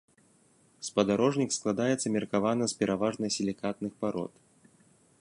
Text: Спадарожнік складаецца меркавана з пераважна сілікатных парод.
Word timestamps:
Спадарожнік 0.87 1.53
складаецца 1.57 2.13
меркавана 2.17 2.63
з 2.73 2.81
пераважна 2.83 3.25
сілікатных 3.39 3.91
парод. 4.05 4.33